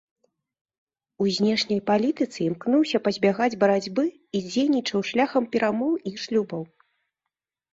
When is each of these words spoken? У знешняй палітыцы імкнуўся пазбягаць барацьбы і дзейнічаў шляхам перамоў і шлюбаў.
У 1.25 1.27
знешняй 1.37 1.81
палітыцы 1.89 2.39
імкнуўся 2.49 2.97
пазбягаць 3.09 3.59
барацьбы 3.65 4.05
і 4.39 4.43
дзейнічаў 4.49 4.99
шляхам 5.11 5.43
перамоў 5.57 5.93
і 6.09 6.19
шлюбаў. 6.25 6.61